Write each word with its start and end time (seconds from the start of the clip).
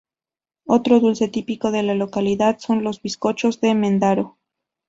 Otro 0.65 0.99
dulce 0.99 1.27
típico 1.27 1.69
de 1.69 1.83
la 1.83 1.93
localidad 1.93 2.57
son 2.57 2.83
los 2.83 3.03
"Bizcochos 3.03 3.61
de 3.61 3.75
Mendaro". 3.75 4.39